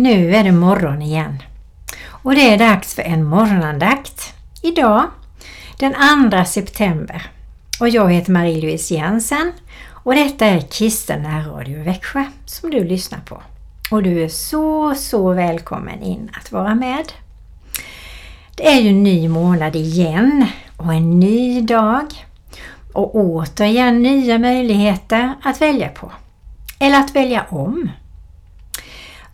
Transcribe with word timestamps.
Nu 0.00 0.34
är 0.34 0.44
det 0.44 0.52
morgon 0.52 1.02
igen 1.02 1.42
och 2.08 2.34
det 2.34 2.54
är 2.54 2.58
dags 2.58 2.94
för 2.94 3.02
en 3.02 3.24
morgonandakt. 3.24 4.34
Idag 4.62 5.02
den 5.78 5.94
2 6.30 6.44
september 6.44 7.30
och 7.80 7.88
jag 7.88 8.12
heter 8.12 8.32
Marie-Louise 8.32 8.94
Jensen 8.94 9.52
och 9.88 10.14
detta 10.14 10.46
är 10.46 10.60
Kristen 10.60 11.22
närradio 11.22 11.78
i 11.78 11.82
Växjö 11.82 12.24
som 12.46 12.70
du 12.70 12.84
lyssnar 12.84 13.20
på. 13.20 13.42
Och 13.90 14.02
du 14.02 14.24
är 14.24 14.28
så, 14.28 14.94
så 14.94 15.32
välkommen 15.32 16.02
in 16.02 16.30
att 16.40 16.52
vara 16.52 16.74
med. 16.74 17.12
Det 18.56 18.68
är 18.68 18.80
ju 18.80 18.92
ny 18.92 19.28
månad 19.28 19.76
igen 19.76 20.46
och 20.76 20.94
en 20.94 21.20
ny 21.20 21.60
dag 21.60 22.06
och 22.92 23.14
återigen 23.14 24.02
nya 24.02 24.38
möjligheter 24.38 25.34
att 25.42 25.60
välja 25.60 25.88
på. 25.88 26.12
Eller 26.78 27.00
att 27.00 27.16
välja 27.16 27.44
om. 27.48 27.90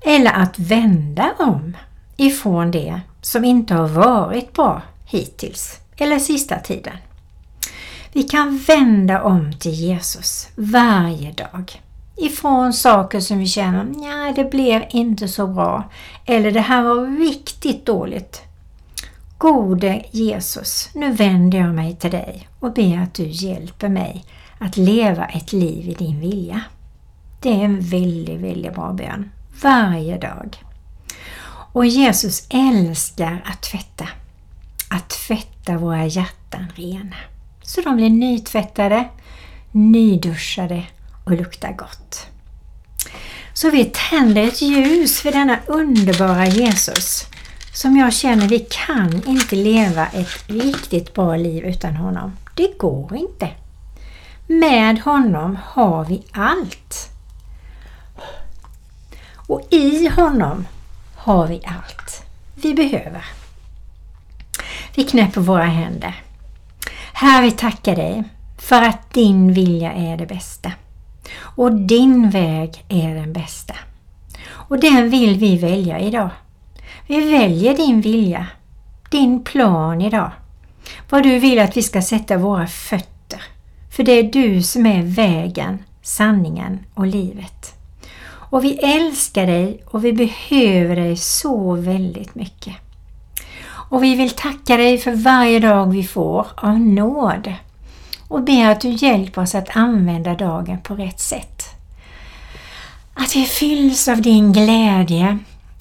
Eller 0.08 0.32
att 0.32 0.58
vända 0.58 1.34
om 1.38 1.76
ifrån 2.16 2.70
det 2.70 3.00
som 3.22 3.44
inte 3.44 3.74
har 3.74 3.88
varit 3.88 4.52
bra 4.52 4.82
hittills 5.06 5.80
eller 5.96 6.18
sista 6.18 6.58
tiden. 6.58 6.96
Vi 8.12 8.22
kan 8.22 8.58
vända 8.58 9.22
om 9.22 9.52
till 9.52 9.72
Jesus 9.72 10.48
varje 10.56 11.32
dag. 11.32 11.82
Ifrån 12.16 12.72
saker 12.72 13.20
som 13.20 13.38
vi 13.38 13.46
känner, 13.46 13.84
nej 13.84 14.32
det 14.36 14.44
blev 14.44 14.84
inte 14.90 15.28
så 15.28 15.46
bra. 15.46 15.90
Eller 16.26 16.50
det 16.50 16.60
här 16.60 16.82
var 16.82 17.18
riktigt 17.18 17.86
dåligt. 17.86 18.42
Gode 19.38 20.04
Jesus, 20.10 20.90
nu 20.94 21.12
vänder 21.12 21.58
jag 21.58 21.74
mig 21.74 21.96
till 21.96 22.10
dig 22.10 22.48
och 22.60 22.72
ber 22.72 22.98
att 22.98 23.14
du 23.14 23.26
hjälper 23.26 23.88
mig 23.88 24.24
att 24.58 24.76
leva 24.76 25.26
ett 25.26 25.52
liv 25.52 25.88
i 25.88 25.94
din 25.94 26.20
vilja. 26.20 26.60
Det 27.42 27.48
är 27.48 27.64
en 27.64 27.80
väldigt, 27.80 28.40
väldigt 28.40 28.74
bra 28.74 28.92
bön. 28.92 29.30
Varje 29.62 30.18
dag. 30.18 30.64
Och 31.72 31.86
Jesus 31.86 32.46
älskar 32.50 33.42
att 33.46 33.62
tvätta. 33.62 34.08
Att 34.90 35.08
tvätta 35.08 35.78
våra 35.78 36.06
hjärtan 36.06 36.66
rena. 36.74 37.16
Så 37.62 37.80
de 37.80 37.96
blir 37.96 38.10
nytvättade, 38.10 39.08
nyduschade 39.72 40.82
och 41.24 41.32
luktar 41.32 41.72
gott. 41.72 42.26
Så 43.52 43.70
vi 43.70 43.84
tänder 44.10 44.42
ett 44.42 44.62
ljus 44.62 45.20
för 45.20 45.32
denna 45.32 45.58
underbara 45.66 46.46
Jesus 46.46 47.26
som 47.76 47.96
jag 47.96 48.12
känner 48.12 48.48
vi 48.48 48.58
kan 48.58 49.22
inte 49.26 49.56
leva 49.56 50.06
ett 50.06 50.44
riktigt 50.46 51.14
bra 51.14 51.36
liv 51.36 51.64
utan 51.64 51.96
honom. 51.96 52.36
Det 52.54 52.78
går 52.78 53.16
inte. 53.16 53.48
Med 54.46 55.00
honom 55.00 55.58
har 55.64 56.04
vi 56.04 56.22
allt. 56.32 57.15
Och 59.46 59.62
i 59.70 60.08
honom 60.08 60.66
har 61.14 61.46
vi 61.46 61.60
allt 61.64 62.22
vi 62.54 62.74
behöver. 62.74 63.24
Vi 64.94 65.04
knäpper 65.04 65.40
våra 65.40 65.64
händer. 65.64 66.14
Herre, 67.12 67.44
vi 67.44 67.50
tackar 67.50 67.96
dig 67.96 68.24
för 68.58 68.82
att 68.82 69.14
din 69.14 69.52
vilja 69.52 69.92
är 69.92 70.16
det 70.16 70.26
bästa. 70.26 70.72
Och 71.38 71.72
din 71.72 72.30
väg 72.30 72.84
är 72.88 73.14
den 73.14 73.32
bästa. 73.32 73.74
Och 74.48 74.80
den 74.80 75.10
vill 75.10 75.38
vi 75.38 75.58
välja 75.58 76.00
idag. 76.00 76.30
Vi 77.06 77.30
väljer 77.30 77.76
din 77.76 78.00
vilja, 78.00 78.46
din 79.10 79.44
plan 79.44 80.00
idag. 80.00 80.30
Vad 81.10 81.22
du 81.22 81.38
vill 81.38 81.58
att 81.58 81.76
vi 81.76 81.82
ska 81.82 82.02
sätta 82.02 82.36
våra 82.36 82.66
fötter. 82.66 83.42
För 83.90 84.02
det 84.02 84.12
är 84.12 84.22
du 84.22 84.62
som 84.62 84.86
är 84.86 85.02
vägen, 85.02 85.78
sanningen 86.02 86.78
och 86.94 87.06
livet. 87.06 87.75
Och 88.50 88.64
vi 88.64 88.78
älskar 88.78 89.46
dig 89.46 89.82
och 89.86 90.04
vi 90.04 90.12
behöver 90.12 90.96
dig 90.96 91.16
så 91.16 91.74
väldigt 91.74 92.34
mycket. 92.34 92.74
Och 93.90 94.04
vi 94.04 94.14
vill 94.14 94.30
tacka 94.30 94.76
dig 94.76 94.98
för 94.98 95.12
varje 95.12 95.60
dag 95.60 95.86
vi 95.86 96.04
får 96.04 96.46
av 96.56 96.80
nåd 96.80 97.54
och 98.28 98.42
ber 98.42 98.70
att 98.70 98.80
du 98.80 98.90
hjälper 98.90 99.42
oss 99.42 99.54
att 99.54 99.76
använda 99.76 100.34
dagen 100.34 100.80
på 100.80 100.94
rätt 100.94 101.20
sätt. 101.20 101.62
Att 103.14 103.36
vi 103.36 103.44
fylls 103.44 104.08
av 104.08 104.22
din 104.22 104.52
glädje 104.52 105.38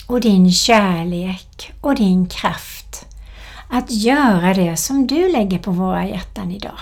och 0.08 0.22
din 0.22 0.52
kärlek 0.52 1.72
och 1.82 1.96
din 1.96 2.28
kraft 2.28 3.06
att 3.70 3.92
göra 3.92 4.54
det 4.54 4.78
som 4.78 5.08
du 5.08 5.32
lägger 5.32 5.60
på 5.60 5.72
våra 5.72 6.06
hjärtan 6.08 6.52
idag. 6.52 6.80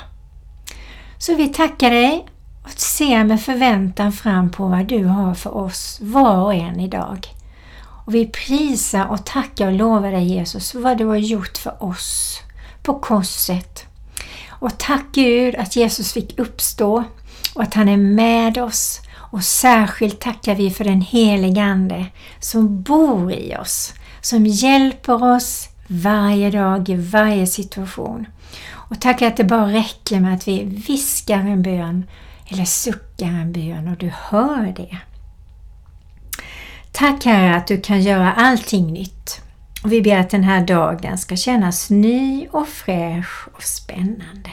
Så 1.18 1.36
vi 1.36 1.48
tackar 1.48 1.92
dig 1.92 2.26
och 2.64 2.72
ser 2.72 3.24
med 3.24 3.42
förväntan 3.42 4.12
fram 4.12 4.52
på 4.52 4.68
vad 4.68 4.86
du 4.86 5.06
har 5.06 5.34
för 5.34 5.58
oss 5.58 5.98
var 6.02 6.38
och 6.38 6.54
en 6.54 6.80
idag. 6.80 7.28
Och 8.06 8.16
vi 8.16 8.26
prisar 8.26 9.06
och 9.06 9.26
tackar 9.26 9.68
och 9.68 9.74
lovar 9.74 10.12
dig 10.12 10.24
Jesus 10.24 10.72
för 10.72 10.80
vad 10.80 10.98
du 10.98 11.06
har 11.06 11.16
gjort 11.16 11.58
för 11.58 11.84
oss 11.84 12.40
på 12.84 13.00
korset. 13.00 13.86
Och 14.50 14.78
tack 14.78 15.06
Gud 15.14 15.56
att 15.56 15.76
Jesus 15.76 16.14
fick 16.14 16.40
uppstå 16.40 17.04
och 17.56 17.64
att 17.64 17.74
han 17.74 17.90
är 17.90 17.98
med 17.98 18.58
oss. 18.58 19.02
Och 19.34 19.44
särskilt 19.44 20.20
tackar 20.20 20.56
vi 20.56 20.72
för 20.72 20.84
den 20.84 21.02
helige 21.02 21.64
Ande 21.64 22.06
som 22.40 22.82
bor 22.82 23.32
i 23.32 23.56
oss, 23.58 23.94
som 24.22 24.46
hjälper 24.46 25.24
oss 25.24 25.70
varje 25.88 26.52
dag 26.52 26.90
i 26.90 26.96
varje 26.96 27.48
situation. 27.48 28.26
Och 28.72 29.02
tack 29.02 29.22
att 29.22 29.38
det 29.38 29.44
bara 29.44 29.74
räcker 29.74 30.20
med 30.20 30.34
att 30.34 30.48
vi 30.48 30.64
viskar 30.88 31.38
en 31.38 31.62
bön 31.62 32.06
eller 32.54 32.66
suckar 32.66 33.28
en 33.28 33.52
bön 33.54 33.88
och 33.88 33.98
du 33.98 34.12
hör 34.16 34.74
det. 34.76 34.98
Tack 36.92 37.26
Herre 37.26 37.56
att 37.56 37.68
du 37.68 37.82
kan 37.82 38.02
göra 38.02 38.34
allting 38.34 38.94
nytt. 38.94 39.42
Och 39.84 39.92
vi 39.92 40.02
ber 40.02 40.18
att 40.18 40.30
den 40.30 40.44
här 40.44 40.66
dagen 40.66 41.18
ska 41.18 41.36
kännas 41.36 41.90
ny 41.90 42.48
och 42.52 42.68
fräsch 42.68 43.48
och 43.54 43.64
spännande. 43.64 44.52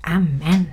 Amen. 0.00 0.66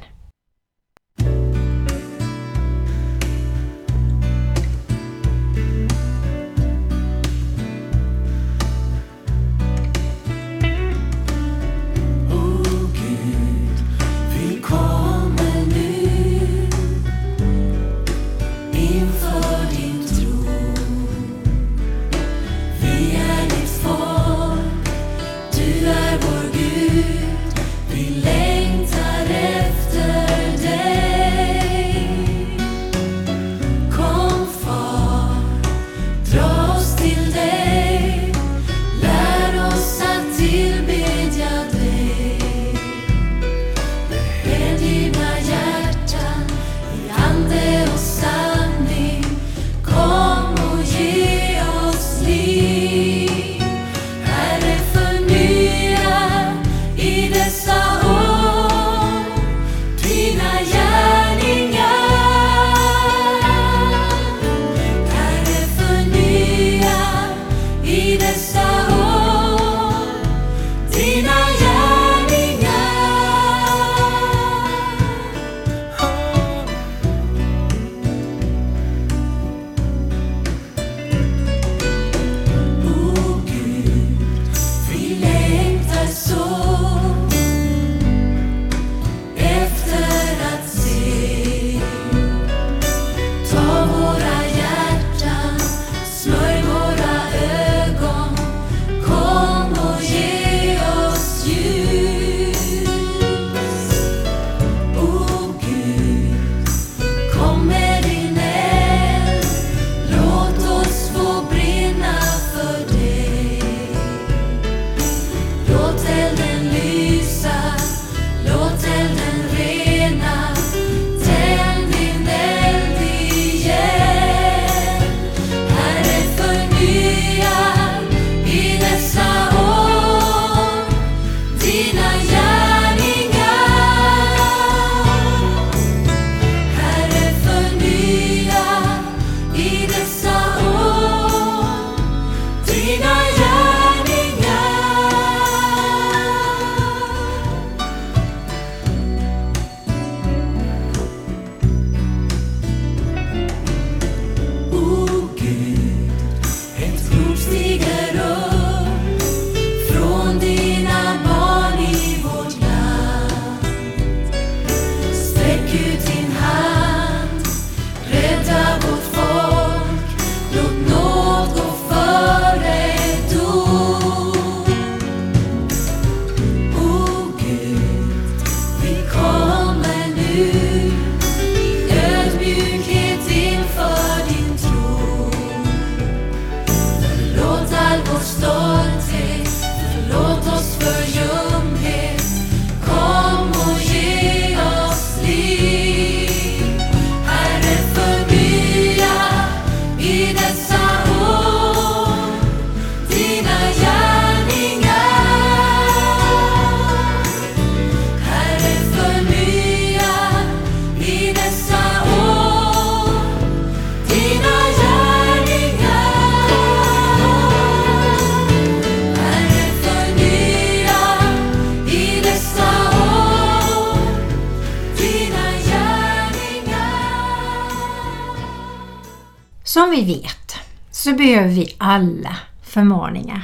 Behöver 231.33 231.53
vi 231.53 231.75
alla 231.77 232.37
förmaningar. 232.63 233.43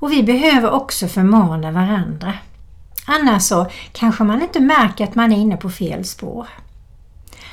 Och 0.00 0.12
vi 0.12 0.22
behöver 0.22 0.70
också 0.70 1.08
förmana 1.08 1.70
varandra. 1.70 2.32
Annars 3.06 3.42
så 3.42 3.66
kanske 3.92 4.24
man 4.24 4.42
inte 4.42 4.60
märker 4.60 5.04
att 5.04 5.14
man 5.14 5.32
är 5.32 5.36
inne 5.36 5.56
på 5.56 5.70
fel 5.70 6.04
spår. 6.04 6.46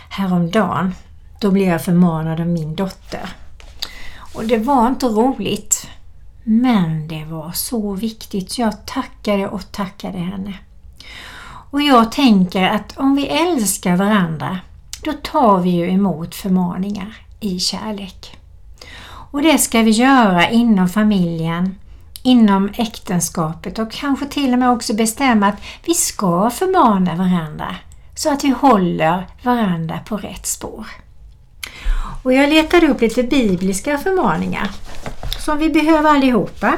Häromdagen, 0.10 0.96
då 1.42 1.52
blev 1.52 1.68
jag 1.68 1.84
förmanad 1.84 2.40
av 2.40 2.48
min 2.48 2.76
dotter. 2.76 3.30
Och 4.34 4.46
det 4.46 4.58
var 4.58 4.88
inte 4.88 5.06
roligt. 5.06 5.88
Men 6.44 7.08
det 7.08 7.26
var 7.26 7.52
så 7.52 7.94
viktigt 7.94 8.52
så 8.52 8.62
jag 8.62 8.86
tackade 8.86 9.48
och 9.48 9.72
tackade 9.72 10.18
henne. 10.18 10.54
Och 11.72 11.82
jag 11.82 12.12
tänker 12.12 12.64
att 12.64 12.98
om 12.98 13.16
vi 13.16 13.28
älskar 13.28 13.96
varandra 13.96 14.60
då 15.04 15.14
tar 15.14 15.60
vi 15.60 15.70
ju 15.70 15.90
emot 15.92 16.36
förmaningar 16.36 17.18
i 17.40 17.60
kärlek. 17.60 18.41
Och 19.32 19.42
det 19.42 19.58
ska 19.58 19.82
vi 19.82 19.92
göra 19.92 20.50
inom 20.50 20.90
familjen, 20.90 21.76
inom 22.24 22.70
äktenskapet 22.78 23.80
och 23.80 23.92
kanske 23.92 24.26
till 24.26 24.54
och 24.54 24.60
med 24.60 24.70
också 24.70 24.94
bestämma 24.94 25.48
att 25.48 25.62
vi 25.86 25.94
ska 25.94 26.50
förmana 26.50 27.16
varandra 27.16 27.76
så 28.16 28.34
att 28.34 28.44
vi 28.44 28.50
håller 28.50 29.28
varandra 29.44 30.00
på 30.08 30.18
rätt 30.18 30.46
spår. 30.46 30.86
Och 32.24 32.34
jag 32.34 32.50
letade 32.50 32.88
upp 32.88 33.02
lite 33.02 33.24
bibliska 33.24 33.98
förmaningar 33.98 34.72
som 35.40 35.58
vi 35.58 35.70
behöver 35.70 36.10
allihopa. 36.10 36.78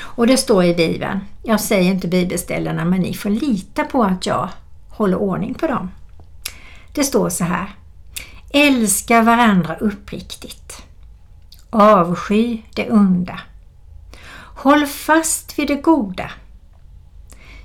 Och 0.00 0.26
det 0.26 0.36
står 0.36 0.64
i 0.64 0.74
Bibeln. 0.74 1.20
Jag 1.42 1.60
säger 1.60 1.90
inte 1.90 2.08
bibelställena 2.08 2.84
men 2.84 3.00
ni 3.00 3.14
får 3.14 3.30
lita 3.30 3.84
på 3.84 4.04
att 4.04 4.26
jag 4.26 4.48
håller 4.88 5.16
ordning 5.16 5.54
på 5.54 5.66
dem. 5.66 5.90
Det 6.94 7.04
står 7.04 7.28
så 7.28 7.44
här. 7.44 7.66
Älska 8.50 9.22
varandra 9.22 9.76
uppriktigt. 9.76 10.87
Avsky 11.70 12.62
det 12.74 12.90
onda. 12.90 13.40
Håll 14.56 14.86
fast 14.86 15.58
vid 15.58 15.68
det 15.68 15.82
goda. 15.82 16.30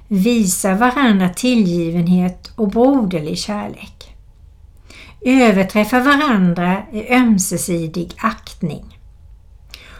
Visa 0.08 0.76
varandra 0.76 1.30
tillgivenhet 1.30 2.52
och 2.56 2.70
broderlig 2.70 3.38
kärlek. 3.38 4.16
Överträffa 5.22 6.00
varandra 6.00 6.84
i 6.92 7.14
ömsesidig 7.14 8.14
aktning. 8.18 9.00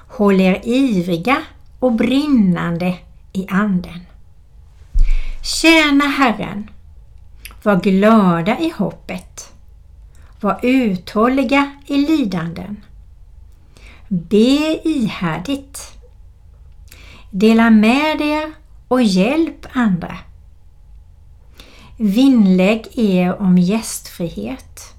Håll 0.08 0.42
er 0.42 0.62
ivriga 0.64 1.38
och 1.80 1.94
brinnande 1.94 2.98
i 3.34 3.48
anden. 3.50 4.00
Tjäna 5.44 6.06
Herren. 6.06 6.70
Var 7.64 7.76
glada 7.76 8.60
i 8.60 8.74
hoppet. 8.78 9.54
Var 10.42 10.60
uthålliga 10.64 11.72
i 11.86 11.98
lidanden. 11.98 12.84
Be 14.16 14.80
ihärdigt. 14.84 15.94
Dela 17.32 17.70
med 17.70 18.22
er 18.22 18.54
och 18.88 19.04
hjälp 19.04 19.66
andra. 19.72 20.18
Vinnlägg 21.98 22.88
er 22.96 23.42
om 23.42 23.58
gästfrihet. 23.58 24.96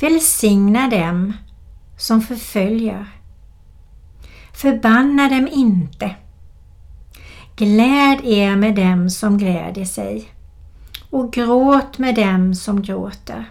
Välsigna 0.00 0.88
dem 0.88 1.32
som 1.98 2.22
förföljer. 2.22 3.06
Förbanna 4.52 5.28
dem 5.28 5.48
inte. 5.52 6.14
Gläd 7.56 8.20
er 8.24 8.56
med 8.56 8.74
dem 8.74 9.10
som 9.10 9.38
gläder 9.38 9.84
sig 9.84 10.30
och 11.10 11.32
gråt 11.32 11.98
med 11.98 12.14
dem 12.14 12.54
som 12.54 12.82
gråter. 12.82 13.44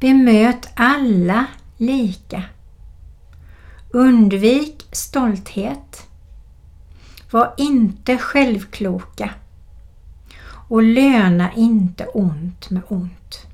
Bemöt 0.00 0.68
alla 0.74 1.46
lika. 1.76 2.42
Undvik 3.92 4.86
stolthet. 4.92 6.06
Var 7.30 7.54
inte 7.56 8.18
självkloka 8.18 9.30
och 10.68 10.82
löna 10.82 11.52
inte 11.52 12.06
ont 12.06 12.70
med 12.70 12.82
ont. 12.88 13.46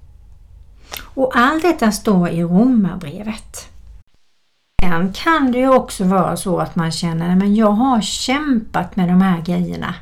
Och 1.15 1.33
allt 1.35 1.63
detta 1.63 1.93
står 1.93 2.29
i 2.29 2.43
Romarbrevet. 2.43 3.69
Sen 4.83 5.13
kan 5.13 5.53
det 5.53 5.59
ju 5.59 5.69
också 5.69 6.05
vara 6.05 6.37
så 6.37 6.59
att 6.59 6.77
man 6.77 6.93
känner 6.93 7.37
att 7.37 7.57
jag 7.57 7.71
har 7.71 8.01
kämpat 8.01 8.97
med 8.97 9.09
de 9.09 9.23
här 9.23 9.43
grejerna. 9.43 9.95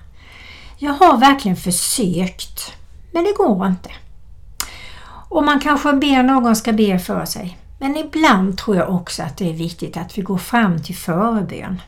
Jag 0.78 0.92
har 0.92 1.18
verkligen 1.18 1.56
försökt, 1.56 2.72
men 3.12 3.24
det 3.24 3.32
går 3.36 3.66
inte. 3.66 3.90
Och 5.28 5.44
man 5.44 5.60
kanske 5.60 5.92
ber 5.92 6.22
någon 6.22 6.56
ska 6.56 6.72
be 6.72 6.98
för 6.98 7.24
sig. 7.24 7.58
Men 7.84 7.96
ibland 7.96 8.58
tror 8.58 8.76
jag 8.76 8.94
också 8.94 9.22
att 9.22 9.36
det 9.36 9.48
är 9.48 9.52
viktigt 9.52 9.96
att 9.96 10.18
vi 10.18 10.22
går 10.22 10.38
fram 10.38 10.82
till 10.82 10.96
förebön. 10.96 11.82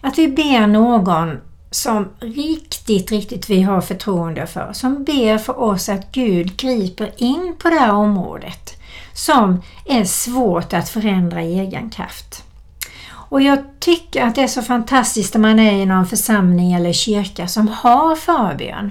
Att 0.00 0.18
vi 0.18 0.28
ber 0.28 0.66
någon 0.66 1.38
som 1.70 2.08
riktigt, 2.20 3.10
riktigt 3.10 3.50
vi 3.50 3.62
har 3.62 3.80
förtroende 3.80 4.46
för, 4.46 4.72
som 4.72 5.04
ber 5.04 5.38
för 5.38 5.60
oss 5.60 5.88
att 5.88 6.12
Gud 6.12 6.56
griper 6.56 7.12
in 7.16 7.56
på 7.58 7.70
det 7.70 7.78
här 7.78 7.92
området 7.92 8.80
som 9.12 9.62
är 9.84 10.04
svårt 10.04 10.72
att 10.72 10.88
förändra 10.88 11.42
i 11.42 11.58
egen 11.58 11.90
kraft. 11.90 12.44
Och 13.12 13.42
jag 13.42 13.58
tycker 13.78 14.22
att 14.22 14.34
det 14.34 14.42
är 14.42 14.48
så 14.48 14.62
fantastiskt 14.62 15.34
när 15.34 15.40
man 15.40 15.58
är 15.58 15.72
i 15.72 15.86
någon 15.86 16.06
församling 16.06 16.72
eller 16.72 16.92
kyrka 16.92 17.48
som 17.48 17.68
har 17.68 18.16
förbön. 18.16 18.90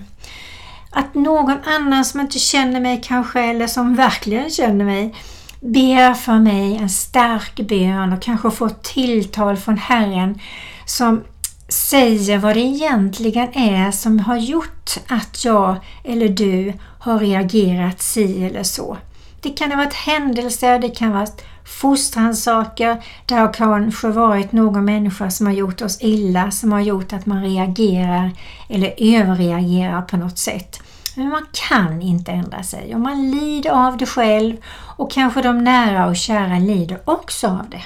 Att 0.92 1.16
någon 1.16 1.58
annan 1.66 2.06
som 2.06 2.20
inte 2.20 2.40
känner 2.40 2.80
mig 2.80 3.02
kanske 3.04 3.42
eller 3.42 3.68
som 3.68 3.96
verkligen 3.96 4.50
känner 4.50 4.86
mig 4.86 5.16
ber 5.60 6.14
för 6.14 6.40
mig 6.40 6.78
en 6.78 6.90
stark 6.90 7.60
bön 7.60 8.14
och 8.14 8.22
kanske 8.22 8.52
får 8.52 8.70
tilltal 8.70 9.58
från 9.58 9.78
Herren 9.78 10.40
som 10.86 11.24
säger 11.70 12.38
vad 12.38 12.56
det 12.56 12.60
egentligen 12.60 13.54
är 13.54 13.92
som 13.92 14.20
har 14.20 14.38
gjort 14.38 14.98
att 15.08 15.46
jag 15.46 15.76
eller 16.04 16.30
du 16.30 16.74
har 17.00 17.20
reagerat 17.20 18.02
si 18.02 18.46
eller 18.46 18.64
så. 18.64 18.98
Det 19.42 19.50
kan 19.50 19.72
ha 19.72 19.78
varit 19.78 19.94
händelser, 19.94 20.80
det 20.80 20.90
kan 20.90 21.12
ha 21.12 21.20
varit 21.20 21.46
fostranssaker, 21.66 23.04
det 23.26 23.36
har 23.36 23.54
kanske 23.54 24.08
varit 24.08 24.52
någon 24.52 24.86
människa 24.86 25.30
som 25.30 25.46
har 25.46 25.54
gjort 25.54 25.82
oss 25.82 25.98
illa, 26.02 26.52
som 26.52 26.72
har 26.72 26.82
gjort 26.82 27.14
att 27.14 27.26
man 27.26 27.44
reagerar 27.44 28.32
eller 28.70 28.94
överreagerar 28.98 30.02
på 30.02 30.18
något 30.18 30.38
sätt. 30.38 30.82
Men 31.18 31.30
man 31.30 31.46
kan 31.70 32.02
inte 32.02 32.32
ändra 32.32 32.64
sig 32.64 32.96
och 32.96 33.02
man 33.02 33.32
lider 33.32 33.72
av 33.72 33.98
det 33.98 34.06
själv 34.06 34.58
och 34.98 35.12
kanske 35.12 35.42
de 35.42 35.64
nära 35.64 36.08
och 36.08 36.16
kära 36.16 36.60
lider 36.60 37.00
också 37.06 37.48
av 37.48 37.70
det. 37.70 37.84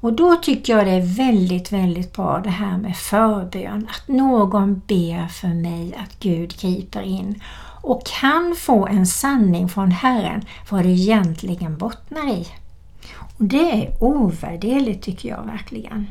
Och 0.00 0.12
då 0.12 0.36
tycker 0.36 0.76
jag 0.76 0.86
det 0.86 0.92
är 0.92 1.16
väldigt, 1.16 1.72
väldigt 1.72 2.12
bra 2.12 2.40
det 2.44 2.50
här 2.50 2.78
med 2.78 2.96
förbön. 2.96 3.88
Att 3.90 4.08
någon 4.08 4.82
ber 4.86 5.28
för 5.28 5.48
mig 5.48 5.94
att 5.94 6.18
Gud 6.20 6.60
griper 6.60 7.02
in 7.02 7.42
och 7.82 8.06
kan 8.06 8.56
få 8.58 8.86
en 8.86 9.06
sanning 9.06 9.68
från 9.68 9.90
Herren 9.90 10.44
vad 10.70 10.82
det 10.82 10.90
egentligen 10.90 11.78
bottnar 11.78 12.28
i. 12.28 12.48
Och 13.38 13.44
Det 13.44 13.70
är 13.70 14.02
ovärderligt 14.04 15.02
tycker 15.02 15.28
jag 15.28 15.42
verkligen. 15.46 16.06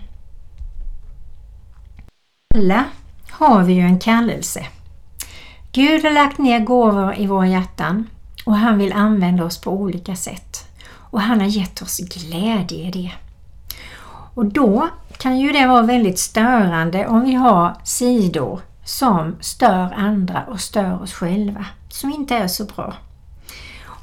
Alla 2.56 2.86
har 3.30 3.64
vi 3.64 3.74
ju 3.74 3.82
en 3.82 4.00
kallelse. 4.00 4.66
Gud 5.72 6.04
har 6.04 6.12
lagt 6.12 6.38
ner 6.38 6.60
gåvor 6.60 7.16
i 7.18 7.28
våra 7.28 7.48
hjärtan 7.48 8.10
och 8.46 8.58
han 8.58 8.78
vill 8.78 8.94
använda 8.94 9.46
oss 9.46 9.62
på 9.62 9.72
olika 9.72 10.16
sätt. 10.16 10.68
Och 10.94 11.22
han 11.22 11.40
har 11.40 11.48
gett 11.48 11.82
oss 11.82 11.98
glädje 11.98 12.88
i 12.88 12.92
det. 12.92 13.12
Och 14.34 14.46
då 14.46 14.90
kan 15.18 15.40
ju 15.40 15.52
det 15.52 15.68
vara 15.68 15.82
väldigt 15.82 16.20
störande 16.20 17.08
om 17.08 17.24
vi 17.24 17.34
har 17.34 17.76
sidor 17.84 18.62
som 18.86 19.36
stör 19.42 19.94
andra 19.98 20.44
och 20.44 20.60
stör 20.60 21.02
oss 21.02 21.14
själva, 21.14 21.66
som 21.90 22.12
inte 22.12 22.36
är 22.36 22.48
så 22.48 22.66
bra. 22.66 22.94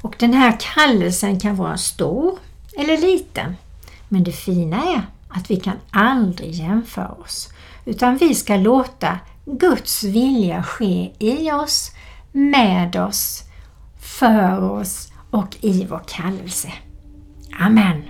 Och 0.01 0.15
den 0.19 0.33
här 0.33 0.57
kallelsen 0.59 1.39
kan 1.39 1.55
vara 1.55 1.77
stor 1.77 2.39
eller 2.77 2.97
liten. 2.97 3.55
Men 4.09 4.23
det 4.23 4.31
fina 4.31 4.77
är 4.77 5.01
att 5.29 5.51
vi 5.51 5.55
kan 5.55 5.75
aldrig 5.91 6.51
jämföra 6.51 7.11
oss, 7.11 7.49
utan 7.85 8.17
vi 8.17 8.35
ska 8.35 8.55
låta 8.55 9.19
Guds 9.45 10.03
vilja 10.03 10.63
ske 10.63 11.11
i 11.19 11.51
oss, 11.51 11.91
med 12.31 12.95
oss, 12.95 13.43
för 13.99 14.63
oss 14.71 15.11
och 15.31 15.57
i 15.61 15.85
vår 15.89 16.01
kallelse. 16.07 16.71
Amen. 17.59 18.03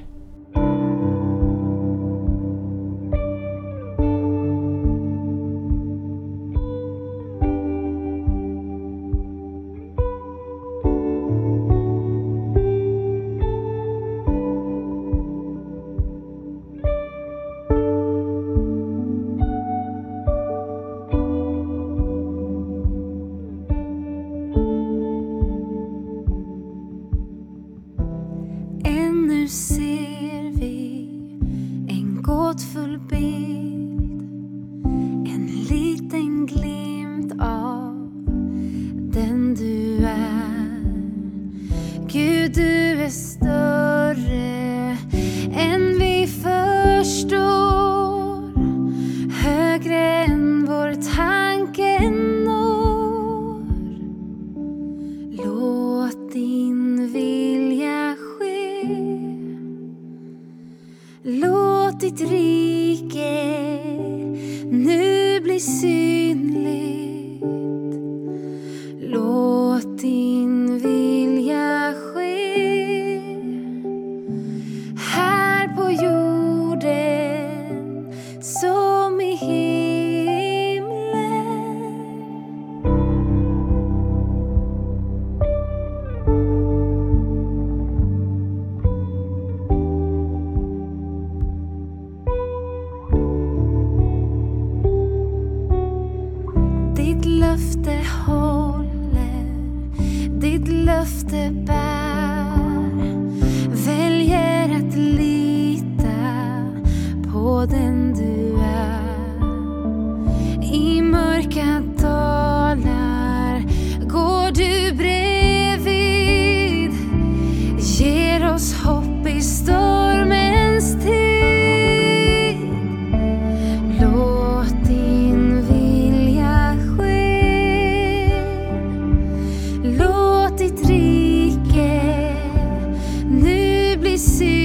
Nu 134.16 134.65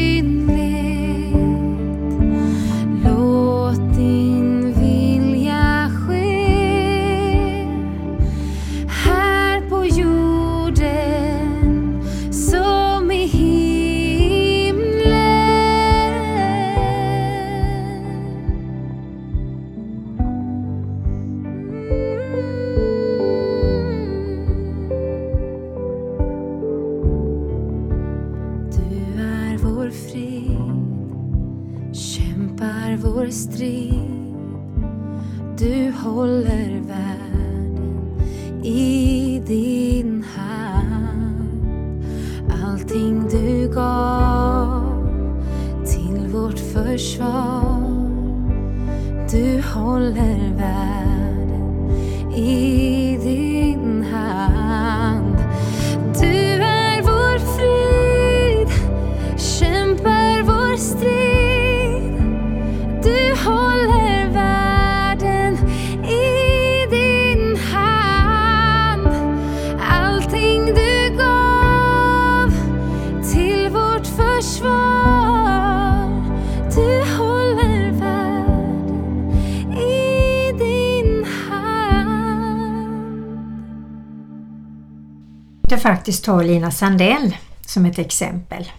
faktiskt 85.81 86.25
ta 86.25 86.43
Lina 86.43 86.71
Sandell 86.71 87.37
som 87.67 87.87
ett 87.87 87.99
exempel. 87.99 88.73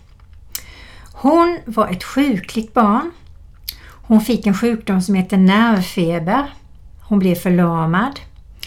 Hon 1.13 1.59
var 1.65 1.87
ett 1.87 2.03
sjukligt 2.03 2.73
barn. 2.73 3.11
Hon 3.83 4.21
fick 4.21 4.47
en 4.47 4.53
sjukdom 4.53 5.01
som 5.01 5.15
heter 5.15 5.37
nervfeber. 5.37 6.53
Hon 7.01 7.19
blev 7.19 7.35
förlamad. 7.35 8.19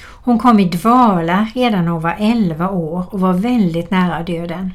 Hon 0.03 0.39
kom 0.39 0.61
i 0.61 0.65
dvala 0.65 1.49
redan 1.55 1.85
när 1.85 1.93
hon 1.93 2.03
var 2.03 2.17
11 2.19 2.71
år 2.71 3.07
och 3.11 3.21
var 3.21 3.33
väldigt 3.33 3.91
nära 3.91 4.23
döden. 4.23 4.71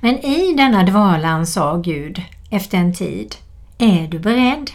Men 0.00 0.18
i 0.18 0.54
denna 0.54 0.82
dvalan 0.82 1.46
sa 1.46 1.76
Gud 1.76 2.22
efter 2.50 2.78
en 2.78 2.94
tid 2.94 3.36
Är 3.78 4.08
du 4.08 4.18
beredd? 4.18 4.70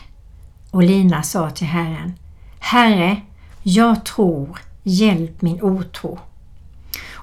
Och 0.72 0.84
Lina 0.84 1.24
sa 1.24 1.50
till 1.50 1.68
Herren 1.68 2.14
Herre, 2.60 3.22
jag 3.64 4.06
tror, 4.06 4.60
hjälp 4.84 5.42
min 5.42 5.62
otro. 5.62 6.20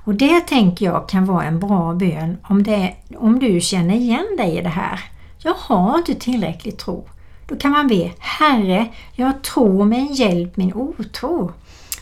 Och 0.08 0.14
det 0.14 0.40
tänker 0.40 0.84
jag 0.84 1.08
kan 1.08 1.24
vara 1.24 1.44
en 1.44 1.60
bra 1.60 1.94
bön 1.94 2.36
om, 2.42 2.62
det, 2.62 2.94
om 3.16 3.38
du 3.38 3.60
känner 3.60 3.94
igen 3.94 4.36
dig 4.36 4.58
i 4.58 4.60
det 4.60 4.68
här. 4.68 5.00
Jag 5.38 5.54
har 5.54 5.98
inte 5.98 6.14
tillräcklig 6.14 6.78
tro. 6.78 7.08
Då 7.46 7.56
kan 7.56 7.70
man 7.70 7.88
be 7.88 8.12
Herre, 8.18 8.88
jag 9.12 9.42
tror 9.42 9.84
men 9.84 10.06
hjälp 10.06 10.56
min 10.56 10.72
otro. 10.74 11.52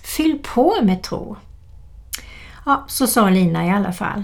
Fyll 0.03 0.39
på 0.55 0.75
med 0.83 1.03
tro. 1.03 1.37
Ja, 2.67 2.85
så 2.89 3.07
sa 3.07 3.31
Lina 3.31 3.67
i 3.67 3.71
alla 3.71 3.93
fall. 3.93 4.23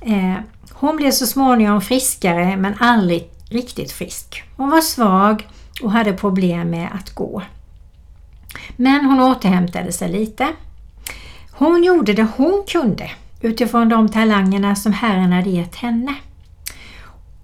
Eh, 0.00 0.34
hon 0.72 0.96
blev 0.96 1.10
så 1.10 1.26
småningom 1.26 1.80
friskare 1.80 2.56
men 2.56 2.74
aldrig 2.80 3.30
riktigt 3.50 3.92
frisk. 3.92 4.42
Hon 4.56 4.70
var 4.70 4.80
svag 4.80 5.48
och 5.82 5.92
hade 5.92 6.12
problem 6.12 6.70
med 6.70 6.88
att 6.94 7.14
gå. 7.14 7.42
Men 8.76 9.04
hon 9.04 9.20
återhämtade 9.20 9.92
sig 9.92 10.08
lite. 10.08 10.48
Hon 11.58 11.84
gjorde 11.84 12.12
det 12.12 12.26
hon 12.36 12.64
kunde 12.68 13.10
utifrån 13.40 13.88
de 13.88 14.08
talangerna 14.08 14.76
som 14.76 14.92
Herren 14.92 15.32
hade 15.32 15.50
gett 15.50 15.76
henne. 15.76 16.14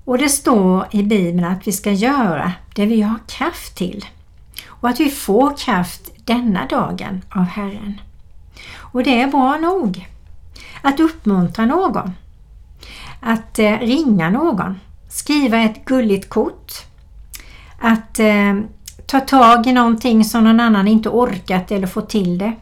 Och 0.04 0.18
det 0.18 0.28
står 0.28 0.87
i 0.90 1.02
Bibeln 1.02 1.44
att 1.44 1.66
vi 1.66 1.73
ska 1.73 1.92
göra 1.92 2.52
det 2.75 2.87
vi 2.87 3.02
har 3.02 3.18
kraft 3.28 3.76
till 3.76 4.04
och 4.66 4.88
att 4.88 5.00
vi 5.00 5.11
får 5.11 5.56
kraft 5.56 6.11
denna 6.25 6.66
dagen 6.66 7.23
av 7.28 7.42
Herren. 7.42 8.00
Och 8.76 9.02
det 9.02 9.21
är 9.21 9.26
bra 9.26 9.56
nog. 9.56 10.09
Att 10.83 11.00
uppmuntra 11.00 11.66
någon. 11.66 12.12
Att 13.21 13.59
eh, 13.59 13.78
ringa 13.78 14.30
någon. 14.30 14.80
Skriva 15.09 15.59
ett 15.59 15.85
gulligt 15.85 16.28
kort. 16.28 16.73
Att 17.80 18.18
eh, 18.18 18.54
ta 19.06 19.21
tag 19.21 19.66
i 19.66 19.73
någonting 19.73 20.25
som 20.25 20.44
någon 20.44 20.61
annan 20.61 20.88
inte 20.88 21.09
orkat 21.09 21.71
eller 21.71 21.87
fått 21.87 22.09
till 22.09 22.38
det. 22.38 22.52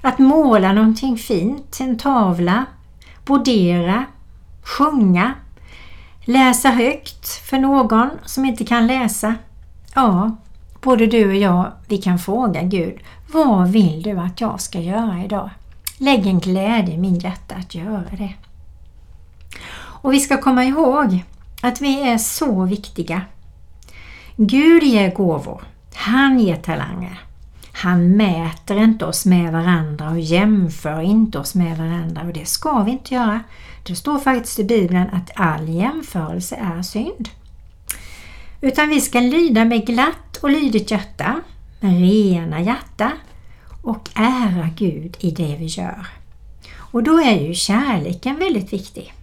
Att 0.00 0.18
måla 0.18 0.72
någonting 0.72 1.16
fint, 1.16 1.80
en 1.80 1.98
tavla, 1.98 2.64
brodera, 3.24 4.04
sjunga, 4.62 5.34
läsa 6.24 6.70
högt 6.70 7.26
för 7.26 7.58
någon 7.58 8.10
som 8.24 8.44
inte 8.44 8.64
kan 8.64 8.86
läsa. 8.86 9.34
Ja, 9.94 10.36
både 10.80 11.06
du 11.06 11.28
och 11.28 11.36
jag, 11.36 11.72
vi 11.88 11.98
kan 11.98 12.18
fråga 12.18 12.62
Gud, 12.62 13.00
vad 13.32 13.68
vill 13.68 14.02
du 14.02 14.18
att 14.18 14.40
jag 14.40 14.60
ska 14.60 14.80
göra 14.80 15.24
idag? 15.24 15.50
Lägg 15.98 16.26
en 16.26 16.40
glädje 16.40 16.94
i 16.94 16.98
min 16.98 17.18
hjärta 17.18 17.54
att 17.54 17.74
göra 17.74 18.10
det. 18.18 18.34
Och 19.74 20.12
vi 20.12 20.20
ska 20.20 20.36
komma 20.36 20.64
ihåg 20.64 21.24
att 21.62 21.80
vi 21.80 22.08
är 22.08 22.18
så 22.18 22.64
viktiga. 22.64 23.20
Gud 24.36 24.82
ger 24.82 25.14
gåvor. 25.14 25.62
Han 25.94 26.40
ger 26.40 26.56
talanger. 26.56 27.20
Han 27.72 28.16
mäter 28.16 28.82
inte 28.82 29.04
oss 29.04 29.26
med 29.26 29.52
varandra 29.52 30.10
och 30.10 30.20
jämför 30.20 31.00
inte 31.00 31.38
oss 31.38 31.54
med 31.54 31.78
varandra 31.78 32.22
och 32.22 32.32
det 32.32 32.46
ska 32.46 32.82
vi 32.82 32.90
inte 32.90 33.14
göra. 33.14 33.40
Det 33.86 33.94
står 33.94 34.18
faktiskt 34.18 34.58
i 34.58 34.64
Bibeln 34.64 35.08
att 35.12 35.30
all 35.34 35.68
jämförelse 35.68 36.56
är 36.56 36.82
synd. 36.82 37.28
Utan 38.60 38.88
vi 38.88 39.00
ska 39.00 39.20
lyda 39.20 39.64
med 39.64 39.86
glatt 39.86 40.36
och 40.42 40.50
lydigt 40.50 40.90
hjärta, 40.90 41.40
med 41.80 42.00
rena 42.00 42.60
hjärta 42.60 43.12
och 43.82 44.10
ära 44.14 44.68
Gud 44.76 45.16
i 45.20 45.30
det 45.30 45.56
vi 45.58 45.66
gör. 45.66 46.06
Och 46.76 47.02
då 47.02 47.20
är 47.20 47.40
ju 47.40 47.54
kärleken 47.54 48.36
väldigt 48.38 48.72
viktig. 48.72 49.14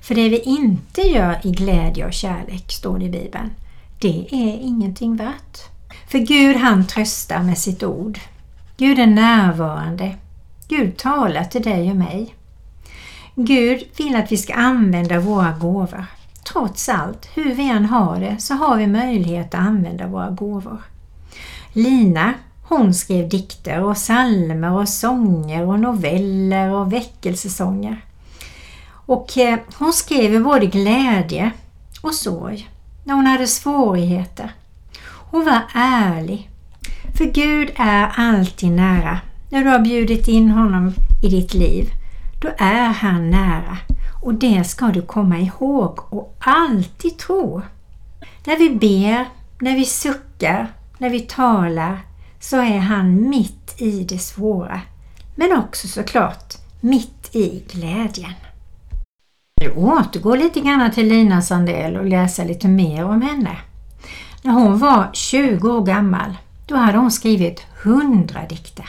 För 0.00 0.14
det 0.14 0.28
vi 0.28 0.40
inte 0.40 1.00
gör 1.00 1.40
i 1.44 1.50
glädje 1.50 2.06
och 2.06 2.12
kärlek, 2.12 2.72
står 2.72 2.98
det 2.98 3.04
i 3.04 3.10
Bibeln, 3.10 3.50
det 3.98 4.26
är 4.30 4.58
ingenting 4.60 5.16
värt. 5.16 5.77
För 6.08 6.18
Gud 6.18 6.56
han 6.56 6.86
tröstar 6.86 7.42
med 7.42 7.58
sitt 7.58 7.82
ord. 7.82 8.18
Gud 8.76 8.98
är 8.98 9.06
närvarande. 9.06 10.16
Gud 10.68 10.96
talar 10.96 11.44
till 11.44 11.62
dig 11.62 11.90
och 11.90 11.96
mig. 11.96 12.34
Gud 13.34 13.82
vill 13.96 14.16
att 14.16 14.32
vi 14.32 14.36
ska 14.36 14.54
använda 14.54 15.20
våra 15.20 15.52
gåvor. 15.52 16.06
Trots 16.52 16.88
allt, 16.88 17.28
hur 17.34 17.54
vi 17.54 17.70
än 17.70 17.84
har 17.84 18.20
det, 18.20 18.36
så 18.38 18.54
har 18.54 18.76
vi 18.76 18.86
möjlighet 18.86 19.54
att 19.54 19.60
använda 19.60 20.06
våra 20.06 20.30
gåvor. 20.30 20.82
Lina, 21.72 22.34
hon 22.62 22.94
skrev 22.94 23.28
dikter 23.28 23.82
och 23.82 23.96
salmer 23.96 24.72
och 24.72 24.88
sånger 24.88 25.66
och 25.66 25.80
noveller 25.80 26.70
och 26.70 26.92
väckelsesånger. 26.92 28.04
Och 28.90 29.38
eh, 29.38 29.58
hon 29.78 29.92
skrev 29.92 30.44
både 30.44 30.66
glädje 30.66 31.50
och 32.02 32.14
sorg 32.14 32.70
när 33.04 33.14
hon 33.14 33.26
hade 33.26 33.46
svårigheter. 33.46 34.52
Och 35.30 35.44
var 35.44 35.62
ärlig. 35.74 36.50
För 37.14 37.24
Gud 37.24 37.70
är 37.76 38.12
alltid 38.16 38.70
nära. 38.70 39.18
När 39.50 39.64
du 39.64 39.70
har 39.70 39.78
bjudit 39.78 40.28
in 40.28 40.50
honom 40.50 40.94
i 41.22 41.28
ditt 41.28 41.54
liv, 41.54 41.90
då 42.42 42.48
är 42.58 42.88
han 42.88 43.30
nära. 43.30 43.76
Och 44.22 44.34
det 44.34 44.64
ska 44.64 44.86
du 44.86 45.02
komma 45.02 45.38
ihåg 45.38 45.98
och 46.12 46.36
alltid 46.38 47.18
tro. 47.18 47.62
När 48.46 48.58
vi 48.58 48.70
ber, 48.70 49.28
när 49.60 49.76
vi 49.76 49.84
suckar, 49.84 50.72
när 50.98 51.10
vi 51.10 51.20
talar, 51.20 52.00
så 52.40 52.56
är 52.56 52.78
han 52.78 53.28
mitt 53.28 53.74
i 53.80 54.04
det 54.04 54.18
svåra. 54.18 54.80
Men 55.34 55.58
också 55.58 55.88
såklart 55.88 56.54
mitt 56.80 57.36
i 57.36 57.62
glädjen. 57.72 58.32
Nu 59.60 59.70
återgår 59.70 60.36
lite 60.36 60.60
grann 60.60 60.90
till 60.90 61.08
Lina 61.08 61.42
Sandell 61.42 61.96
och 61.96 62.06
läsa 62.06 62.44
lite 62.44 62.68
mer 62.68 63.04
om 63.04 63.22
henne. 63.22 63.56
När 64.42 64.52
hon 64.52 64.78
var 64.78 65.10
20 65.12 65.70
år 65.70 65.84
gammal, 65.84 66.36
då 66.66 66.76
hade 66.76 66.98
hon 66.98 67.10
skrivit 67.10 67.66
100 67.82 68.40
dikter. 68.48 68.88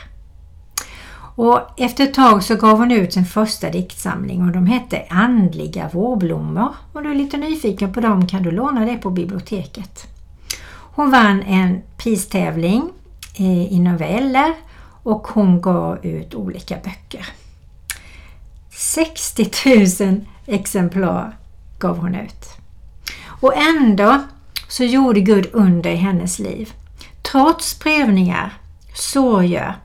Och 1.36 1.60
efter 1.78 2.04
ett 2.04 2.14
tag 2.14 2.44
så 2.44 2.56
gav 2.56 2.78
hon 2.78 2.92
ut 2.92 3.14
sin 3.14 3.26
första 3.26 3.70
diktsamling 3.70 4.42
och 4.46 4.52
de 4.52 4.66
hette 4.66 5.06
Andliga 5.10 5.90
vårblommor. 5.94 6.76
Om 6.94 7.04
du 7.04 7.12
är 7.12 7.16
lite 7.16 7.38
nyfiken 7.38 7.94
på 7.94 8.00
dem 8.00 8.28
kan 8.28 8.44
du 8.44 8.52
låna 8.52 8.86
det 8.86 8.98
på 8.98 9.10
biblioteket. 9.10 10.08
Hon 10.96 11.12
vann 11.12 11.42
en 11.42 11.82
pristävling 11.98 12.90
eh, 13.36 13.74
i 13.74 13.80
noveller 13.80 14.54
och 15.04 15.28
hon 15.28 15.62
gav 15.62 16.06
ut 16.06 16.36
olika 16.36 16.76
böcker. 16.76 17.26
60 18.72 20.06
000 20.06 20.26
exemplar 20.46 21.38
gav 21.80 21.98
hon 21.98 22.16
ut. 22.16 22.46
Och 23.42 23.58
ändå 23.58 24.20
så 24.70 24.84
gjorde 24.84 25.20
Gud 25.20 25.50
under 25.54 25.90
i 25.90 25.96
hennes 25.96 26.40
liv. 26.40 26.74
Trots 27.32 27.80
prövningar, 27.80 28.54
sorger 28.94 29.76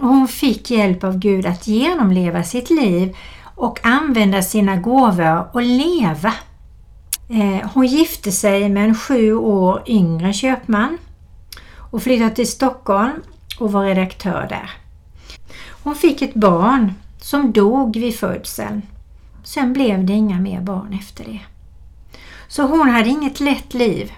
och 0.00 0.08
hon 0.08 0.28
fick 0.28 0.70
hjälp 0.70 1.04
av 1.04 1.18
Gud 1.18 1.46
att 1.46 1.66
genomleva 1.66 2.42
sitt 2.42 2.70
liv 2.70 3.16
och 3.54 3.86
använda 3.86 4.42
sina 4.42 4.76
gåvor 4.76 5.48
och 5.52 5.62
leva. 5.62 6.34
Eh, 7.28 7.70
hon 7.74 7.86
gifte 7.86 8.32
sig 8.32 8.68
med 8.68 8.84
en 8.84 8.94
sju 8.94 9.34
år 9.34 9.82
yngre 9.86 10.32
köpman 10.32 10.98
och 11.76 12.02
flyttade 12.02 12.30
till 12.30 12.50
Stockholm 12.50 13.22
och 13.58 13.72
var 13.72 13.84
redaktör 13.84 14.46
där. 14.48 14.70
Hon 15.82 15.94
fick 15.94 16.22
ett 16.22 16.34
barn 16.34 16.94
som 17.20 17.52
dog 17.52 17.96
vid 17.96 18.18
födseln. 18.18 18.82
Sen 19.44 19.72
blev 19.72 20.04
det 20.04 20.12
inga 20.12 20.40
mer 20.40 20.60
barn 20.60 20.98
efter 21.00 21.24
det. 21.24 21.40
Så 22.48 22.62
hon 22.62 22.88
hade 22.88 23.08
inget 23.08 23.40
lätt 23.40 23.74
liv. 23.74 24.12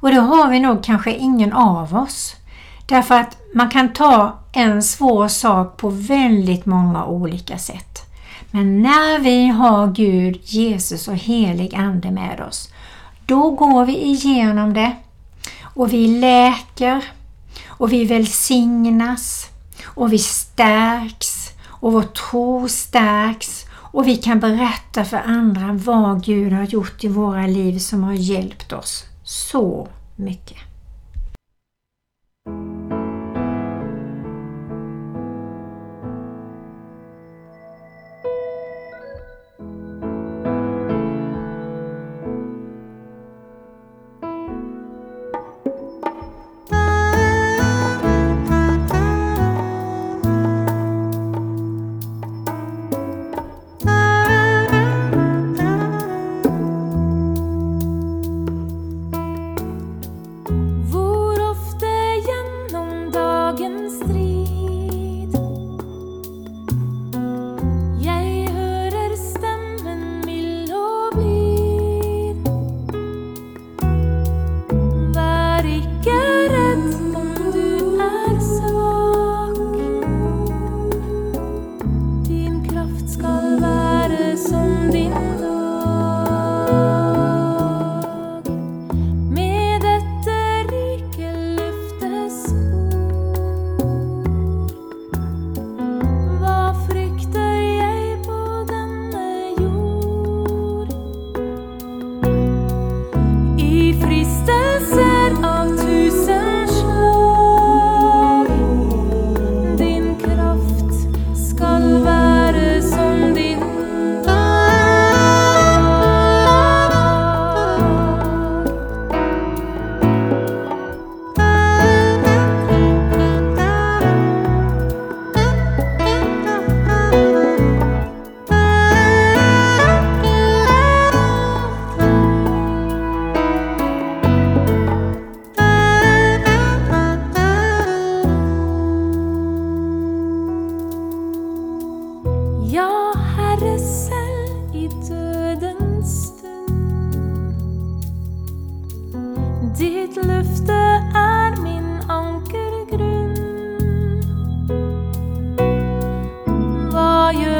Och 0.00 0.10
det 0.10 0.20
har 0.20 0.50
vi 0.50 0.60
nog 0.60 0.84
kanske 0.84 1.12
ingen 1.12 1.52
av 1.52 1.96
oss. 1.96 2.34
Därför 2.86 3.14
att 3.14 3.36
man 3.54 3.68
kan 3.68 3.92
ta 3.92 4.38
en 4.52 4.82
svår 4.82 5.28
sak 5.28 5.76
på 5.76 5.88
väldigt 5.88 6.66
många 6.66 7.04
olika 7.04 7.58
sätt. 7.58 8.02
Men 8.50 8.82
när 8.82 9.18
vi 9.18 9.46
har 9.46 9.86
Gud, 9.86 10.38
Jesus 10.42 11.08
och 11.08 11.16
helig 11.16 11.74
Ande 11.74 12.10
med 12.10 12.40
oss, 12.40 12.72
då 13.26 13.50
går 13.50 13.84
vi 13.84 14.04
igenom 14.04 14.74
det 14.74 14.92
och 15.62 15.92
vi 15.92 16.06
läker 16.06 17.04
och 17.66 17.92
vi 17.92 18.04
välsignas 18.04 19.46
och 19.84 20.12
vi 20.12 20.18
stärks 20.18 21.50
och 21.66 21.92
vår 21.92 22.02
tro 22.02 22.68
stärks 22.68 23.64
och 23.72 24.06
vi 24.06 24.16
kan 24.16 24.40
berätta 24.40 25.04
för 25.04 25.22
andra 25.26 25.72
vad 25.72 26.24
Gud 26.24 26.52
har 26.52 26.64
gjort 26.64 27.04
i 27.04 27.08
våra 27.08 27.46
liv 27.46 27.78
som 27.78 28.04
har 28.04 28.12
hjälpt 28.12 28.72
oss 28.72 29.07
så 29.28 29.88
mycket. 30.16 30.56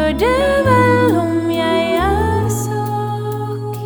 Gör 0.09 0.15
det 0.15 0.63
väl 0.65 1.19
om 1.19 1.51
jag 1.51 1.77
är 1.95 2.49
svag 2.49 3.77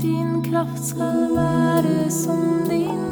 Din 0.00 0.42
kraft 0.50 0.84
skall 0.84 1.30
vara 1.36 2.10
som 2.10 2.68
din. 2.68 3.05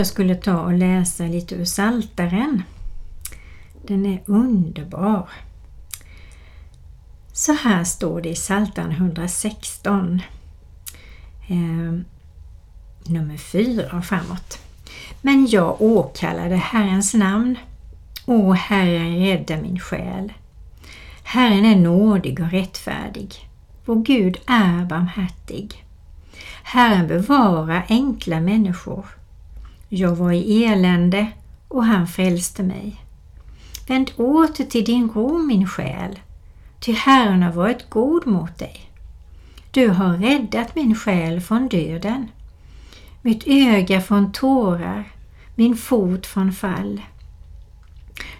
Jag 0.00 0.06
skulle 0.06 0.34
ta 0.34 0.60
och 0.60 0.72
läsa 0.72 1.24
lite 1.24 1.54
ur 1.54 1.64
Saltaren. 1.64 2.62
Den 3.86 4.06
är 4.06 4.22
underbar. 4.26 5.28
Så 7.32 7.52
här 7.52 7.84
står 7.84 8.20
det 8.20 8.28
i 8.28 8.34
Psaltaren 8.34 8.90
116, 8.90 10.22
eh, 11.48 12.00
nummer 13.04 13.36
4 13.36 13.98
och 13.98 14.04
framåt. 14.04 14.58
Men 15.22 15.46
jag 15.46 15.82
åkallade 15.82 16.56
Herrens 16.56 17.14
namn. 17.14 17.58
O 18.26 18.52
Herre, 18.52 19.10
rädda 19.10 19.56
min 19.56 19.78
själ. 19.78 20.32
Herren 21.22 21.64
är 21.64 21.76
nådig 21.76 22.40
och 22.40 22.50
rättfärdig. 22.50 23.48
Vår 23.84 23.96
Gud 23.96 24.36
är 24.46 24.84
barmhärtig. 24.84 25.84
Herren 26.62 27.08
bevarar 27.08 27.86
enkla 27.88 28.40
människor. 28.40 29.19
Jag 29.92 30.16
var 30.16 30.32
i 30.32 30.64
elände 30.64 31.26
och 31.68 31.84
han 31.84 32.06
frälste 32.06 32.62
mig. 32.62 33.04
Vänd 33.88 34.10
åter 34.16 34.64
till 34.64 34.84
din 34.84 35.08
ro 35.08 35.38
min 35.38 35.68
själ, 35.68 36.18
ty 36.80 36.92
Herren 36.92 37.42
har 37.42 37.52
varit 37.52 37.90
god 37.90 38.26
mot 38.26 38.58
dig. 38.58 38.90
Du 39.70 39.88
har 39.88 40.16
räddat 40.16 40.74
min 40.74 40.94
själ 40.94 41.40
från 41.40 41.68
döden, 41.68 42.28
mitt 43.22 43.42
öga 43.46 44.00
från 44.00 44.32
tårar, 44.32 45.12
min 45.54 45.76
fot 45.76 46.26
från 46.26 46.52
fall. 46.52 47.00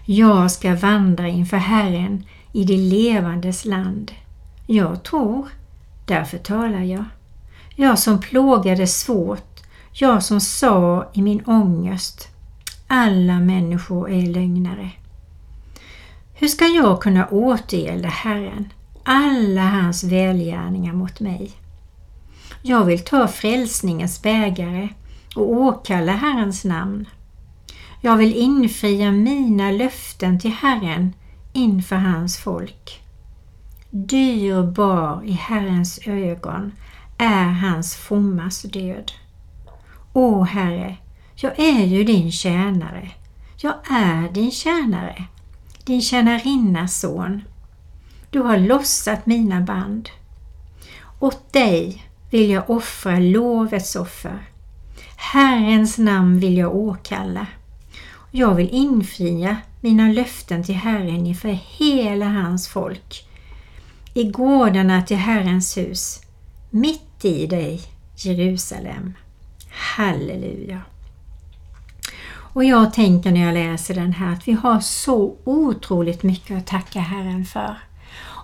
Jag 0.05 0.51
ska 0.51 0.75
vandra 0.75 1.27
inför 1.27 1.57
Herren 1.57 2.25
i 2.53 2.63
det 2.63 2.77
levandes 2.77 3.65
land. 3.65 4.11
Jag 4.67 5.03
tror, 5.03 5.47
därför 6.05 6.37
talar 6.37 6.81
jag. 6.81 7.05
Jag 7.75 7.99
som 7.99 8.19
plågades 8.19 8.99
svårt, 9.01 9.50
jag 9.93 10.23
som 10.23 10.39
sa 10.41 11.09
i 11.13 11.21
min 11.21 11.45
ångest, 11.45 12.27
alla 12.87 13.39
människor 13.39 14.11
är 14.11 14.21
lögnare. 14.21 14.91
Hur 16.33 16.47
ska 16.47 16.65
jag 16.65 17.01
kunna 17.01 17.27
återgälda 17.27 18.09
Herren 18.09 18.73
alla 19.03 19.61
hans 19.61 20.03
välgärningar 20.03 20.93
mot 20.93 21.19
mig? 21.19 21.51
Jag 22.61 22.85
vill 22.85 23.03
ta 23.03 23.27
frälsningens 23.27 24.21
bägare 24.21 24.89
och 25.35 25.51
åkalla 25.51 26.11
Herrens 26.11 26.65
namn. 26.65 27.05
Jag 28.01 28.17
vill 28.17 28.35
infria 28.35 29.11
mina 29.11 29.71
löften 29.71 30.39
till 30.39 30.51
Herren 30.51 31.13
inför 31.53 31.95
hans 31.95 32.37
folk. 32.37 33.01
Dyrbar 33.89 35.21
i 35.25 35.31
Herrens 35.31 35.99
ögon 36.05 36.71
är 37.17 37.45
hans 37.45 37.95
frommas 37.95 38.61
död. 38.61 39.11
Åh 40.13 40.43
Herre, 40.43 40.97
jag 41.35 41.59
är 41.59 41.85
ju 41.85 42.03
din 42.03 42.31
tjänare. 42.31 43.09
Jag 43.57 43.73
är 43.89 44.29
din 44.33 44.51
tjänare, 44.51 45.25
din 45.85 46.01
tjänarinnas 46.01 46.99
son. 46.99 47.41
Du 48.29 48.39
har 48.39 48.57
lossat 48.57 49.25
mina 49.25 49.61
band. 49.61 50.09
Åt 51.19 51.53
dig 51.53 52.03
vill 52.29 52.49
jag 52.49 52.69
offra 52.69 53.19
lovets 53.19 53.95
offer. 53.95 54.49
Herrens 55.15 55.97
namn 55.97 56.39
vill 56.39 56.57
jag 56.57 56.75
åkalla. 56.75 57.47
Jag 58.31 58.55
vill 58.55 58.69
infria 58.69 59.57
mina 59.81 60.07
löften 60.07 60.63
till 60.63 60.75
Herren 60.75 61.27
inför 61.27 61.59
hela 61.77 62.25
hans 62.25 62.67
folk. 62.67 63.27
I 64.13 64.23
gårdarna 64.23 65.01
till 65.01 65.17
Herrens 65.17 65.77
hus, 65.77 66.21
mitt 66.69 67.25
i 67.25 67.47
dig, 67.47 67.81
Jerusalem. 68.15 69.13
Halleluja! 69.71 70.81
Och 72.53 72.63
jag 72.63 72.93
tänker 72.93 73.31
när 73.31 73.45
jag 73.45 73.53
läser 73.53 73.93
den 73.93 74.13
här 74.13 74.33
att 74.33 74.47
vi 74.47 74.51
har 74.51 74.79
så 74.79 75.35
otroligt 75.43 76.23
mycket 76.23 76.57
att 76.57 76.67
tacka 76.67 76.99
Herren 76.99 77.45
för. 77.45 77.75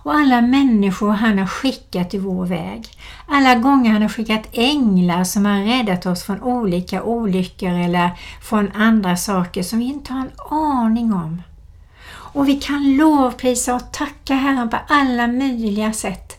Och 0.02 0.14
alla 0.14 0.40
människor 0.40 1.10
han 1.10 1.38
har 1.38 1.46
skickat 1.46 2.14
i 2.14 2.18
vår 2.18 2.46
väg. 2.46 2.86
Alla 3.26 3.54
gånger 3.54 3.92
han 3.92 4.02
har 4.02 4.08
skickat 4.08 4.48
änglar 4.52 5.24
som 5.24 5.46
har 5.46 5.62
räddat 5.62 6.06
oss 6.06 6.22
från 6.22 6.42
olika 6.42 7.02
olyckor 7.02 7.72
eller 7.72 8.10
från 8.42 8.72
andra 8.74 9.16
saker 9.16 9.62
som 9.62 9.78
vi 9.78 9.84
inte 9.84 10.12
har 10.12 10.20
en 10.20 10.32
aning 10.50 11.12
om. 11.12 11.42
Och 12.10 12.48
vi 12.48 12.56
kan 12.56 12.96
lovprisa 12.96 13.74
och 13.74 13.92
tacka 13.92 14.34
Herren 14.34 14.70
på 14.70 14.78
alla 14.88 15.26
möjliga 15.26 15.92
sätt. 15.92 16.37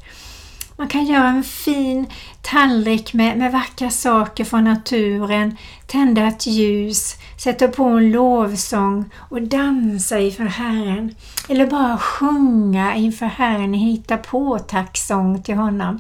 Man 0.80 0.88
kan 0.88 1.06
göra 1.06 1.28
en 1.28 1.44
fin 1.44 2.06
tallrik 2.42 3.13
med, 3.13 3.38
med 3.38 3.52
vackra 3.52 3.89
saker 3.89 4.46
från 4.46 4.63
naturen, 4.63 5.58
tända 5.88 6.28
ett 6.28 6.48
ljus, 6.48 7.15
sätta 7.38 7.68
på 7.68 7.84
en 7.84 8.12
lovsång 8.12 9.06
och 9.15 9.42
dansa 9.42 10.20
inför 10.20 10.44
Herren. 10.44 11.15
Eller 11.50 11.68
bara 11.68 11.98
sjunga 11.98 12.96
inför 12.96 13.26
Herren, 13.26 13.74
hitta 13.74 14.18
på 14.18 14.60
tacksång 14.60 15.44
till 15.44 15.56
honom. 15.56 16.00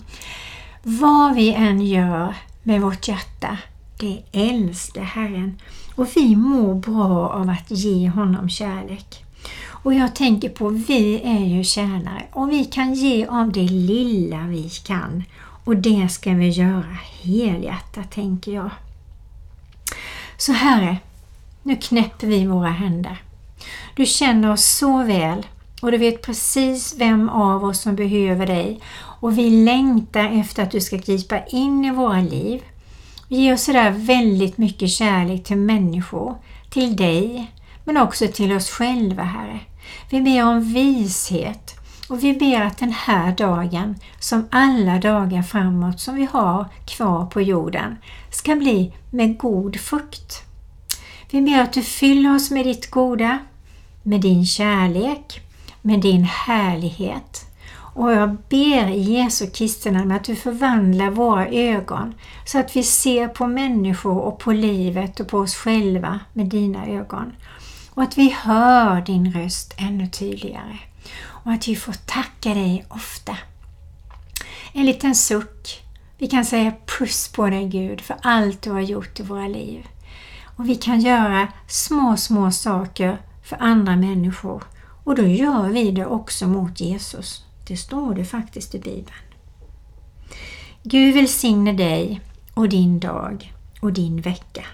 Vad 0.83 1.35
vi 1.35 1.53
än 1.53 1.81
gör 1.81 2.35
med 2.63 2.81
vårt 2.81 3.07
hjärta, 3.07 3.57
det 3.99 4.21
älskar 4.31 5.03
Herren 5.03 5.59
och 5.95 6.07
vi 6.15 6.35
mår 6.35 6.75
bra 6.75 7.29
av 7.29 7.49
att 7.49 7.71
ge 7.71 8.09
honom 8.09 8.49
kärlek. 8.49 9.25
Och 9.83 9.93
jag 9.93 10.15
tänker 10.15 10.49
på, 10.49 10.69
vi 10.69 11.21
är 11.23 11.45
ju 11.45 11.63
tjänare 11.63 12.23
och 12.31 12.51
vi 12.51 12.65
kan 12.65 12.93
ge 12.93 13.25
av 13.25 13.51
det 13.51 13.67
lilla 13.67 14.47
vi 14.47 14.69
kan. 14.69 15.23
Och 15.65 15.77
det 15.77 16.09
ska 16.09 16.31
vi 16.31 16.49
göra 16.49 16.97
helhjärtat, 17.21 18.11
tänker 18.11 18.51
jag. 18.51 18.69
Så 20.37 20.51
Herre, 20.51 20.97
nu 21.63 21.75
knäpper 21.75 22.27
vi 22.27 22.45
våra 22.45 22.69
händer. 22.69 23.21
Du 23.95 24.05
känner 24.05 24.51
oss 24.51 24.65
så 24.65 25.03
väl 25.03 25.47
och 25.81 25.91
du 25.91 25.97
vet 25.97 26.21
precis 26.21 26.95
vem 26.97 27.29
av 27.29 27.63
oss 27.63 27.81
som 27.81 27.95
behöver 27.95 28.47
dig 28.47 28.79
och 29.21 29.37
vi 29.37 29.49
längtar 29.49 30.39
efter 30.39 30.63
att 30.63 30.71
du 30.71 30.81
ska 30.81 30.97
gripa 30.97 31.45
in 31.45 31.85
i 31.85 31.91
våra 31.91 32.21
liv. 32.21 32.61
Ge 33.27 33.53
oss 33.53 33.63
sådär 33.63 33.91
väldigt 33.91 34.57
mycket 34.57 34.89
kärlek 34.89 35.43
till 35.43 35.57
människor, 35.57 36.35
till 36.69 36.95
dig, 36.95 37.51
men 37.83 37.97
också 37.97 38.27
till 38.27 38.51
oss 38.51 38.69
själva, 38.69 39.23
Herre. 39.23 39.59
Vi 40.09 40.21
ber 40.21 40.45
om 40.45 40.73
vishet 40.73 41.75
och 42.09 42.23
vi 42.23 42.33
ber 42.33 42.61
att 42.61 42.77
den 42.77 42.91
här 42.91 43.31
dagen, 43.31 43.95
som 44.19 44.47
alla 44.51 44.97
dagar 44.97 45.41
framåt 45.41 45.99
som 45.99 46.15
vi 46.15 46.25
har 46.31 46.65
kvar 46.85 47.25
på 47.25 47.41
jorden, 47.41 47.97
ska 48.31 48.55
bli 48.55 48.93
med 49.09 49.37
god 49.37 49.79
frukt. 49.79 50.43
Vi 51.31 51.41
ber 51.41 51.61
att 51.61 51.73
du 51.73 51.83
fyller 51.83 52.35
oss 52.35 52.51
med 52.51 52.65
ditt 52.65 52.91
goda, 52.91 53.39
med 54.03 54.21
din 54.21 54.45
kärlek, 54.45 55.41
med 55.81 56.01
din 56.01 56.23
härlighet. 56.23 57.45
Och 57.93 58.11
jag 58.11 58.37
ber 58.49 58.87
i 58.89 59.01
Jesu 59.01 59.47
Kristi 59.47 59.91
namn 59.91 60.11
att 60.11 60.23
du 60.23 60.35
förvandlar 60.35 61.09
våra 61.09 61.47
ögon 61.47 62.13
så 62.45 62.59
att 62.59 62.75
vi 62.75 62.83
ser 62.83 63.27
på 63.27 63.47
människor 63.47 64.17
och 64.17 64.39
på 64.39 64.51
livet 64.51 65.19
och 65.19 65.27
på 65.27 65.37
oss 65.37 65.55
själva 65.55 66.19
med 66.33 66.45
dina 66.45 66.87
ögon 66.87 67.31
och 67.99 68.03
att 68.03 68.17
vi 68.17 68.29
hör 68.29 69.01
din 69.01 69.31
röst 69.33 69.73
ännu 69.77 70.07
tydligare 70.07 70.79
och 71.21 71.51
att 71.51 71.67
vi 71.67 71.75
får 71.75 71.93
tacka 71.93 72.53
dig 72.53 72.85
ofta. 72.89 73.37
En 74.73 74.85
liten 74.85 75.15
suck. 75.15 75.83
Vi 76.17 76.27
kan 76.27 76.45
säga 76.45 76.73
puss 76.97 77.27
på 77.27 77.49
dig 77.49 77.67
Gud 77.67 78.01
för 78.01 78.15
allt 78.21 78.61
du 78.61 78.71
har 78.71 78.81
gjort 78.81 79.19
i 79.19 79.23
våra 79.23 79.47
liv. 79.47 79.87
Och 80.55 80.69
vi 80.69 80.75
kan 80.75 80.99
göra 80.99 81.47
små, 81.67 82.17
små 82.17 82.51
saker 82.51 83.17
för 83.43 83.57
andra 83.59 83.95
människor 83.95 84.63
och 85.03 85.15
då 85.15 85.23
gör 85.23 85.69
vi 85.69 85.91
det 85.91 86.05
också 86.05 86.47
mot 86.47 86.79
Jesus. 86.79 87.45
Det 87.67 87.77
står 87.77 88.15
det 88.15 88.25
faktiskt 88.25 88.75
i 88.75 88.79
Bibeln. 88.79 89.23
Gud 90.83 91.15
välsigne 91.15 91.73
dig 91.73 92.21
och 92.53 92.69
din 92.69 92.99
dag 92.99 93.53
och 93.79 93.93
din 93.93 94.21
vecka. 94.21 94.65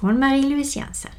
Från 0.00 0.18
Marie-Louise 0.18 0.78
Jensen. 0.78 1.12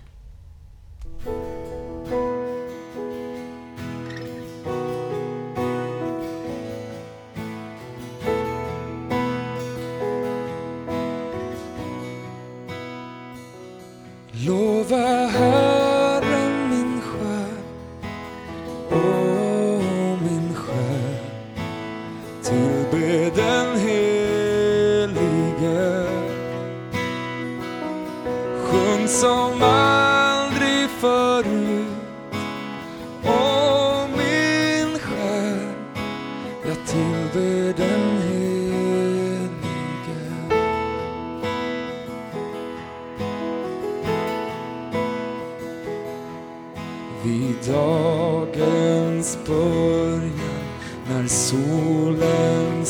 När 51.26 51.30
solen 51.30 52.86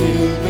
jag 0.00 0.49